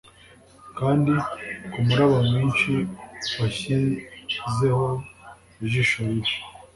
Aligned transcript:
kandi 0.77 1.13
kumuraba 1.71 2.17
mwinshi 2.27 2.71
washyizeho 3.39 4.87
ijisho 5.63 5.97
ribi 6.09 6.33